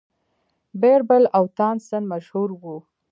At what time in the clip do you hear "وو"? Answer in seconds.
2.61-2.75